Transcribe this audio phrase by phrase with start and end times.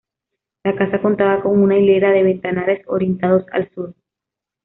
[0.63, 3.93] La casa contaba con una hilera de ventanales orientados al sur.